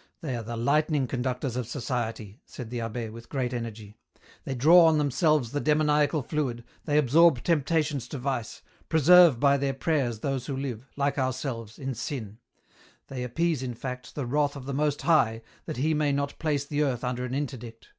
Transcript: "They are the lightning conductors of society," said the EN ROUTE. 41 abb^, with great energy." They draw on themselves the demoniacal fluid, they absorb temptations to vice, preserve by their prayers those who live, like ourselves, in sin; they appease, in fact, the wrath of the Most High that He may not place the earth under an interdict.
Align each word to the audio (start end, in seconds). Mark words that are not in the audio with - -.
"They 0.22 0.34
are 0.34 0.42
the 0.42 0.56
lightning 0.56 1.06
conductors 1.06 1.54
of 1.54 1.68
society," 1.68 2.40
said 2.44 2.68
the 2.68 2.80
EN 2.80 2.86
ROUTE. 2.86 2.92
41 2.94 3.06
abb^, 3.06 3.12
with 3.14 3.28
great 3.28 3.52
energy." 3.54 3.94
They 4.44 4.56
draw 4.56 4.86
on 4.86 4.98
themselves 4.98 5.52
the 5.52 5.60
demoniacal 5.60 6.24
fluid, 6.24 6.64
they 6.84 6.98
absorb 6.98 7.44
temptations 7.44 8.08
to 8.08 8.18
vice, 8.18 8.60
preserve 8.88 9.38
by 9.38 9.56
their 9.56 9.74
prayers 9.74 10.18
those 10.18 10.46
who 10.46 10.56
live, 10.56 10.88
like 10.96 11.16
ourselves, 11.16 11.78
in 11.78 11.94
sin; 11.94 12.38
they 13.06 13.22
appease, 13.22 13.62
in 13.62 13.74
fact, 13.74 14.16
the 14.16 14.26
wrath 14.26 14.56
of 14.56 14.66
the 14.66 14.74
Most 14.74 15.02
High 15.02 15.42
that 15.66 15.76
He 15.76 15.94
may 15.94 16.10
not 16.10 16.40
place 16.40 16.64
the 16.64 16.82
earth 16.82 17.04
under 17.04 17.24
an 17.24 17.32
interdict. 17.32 17.90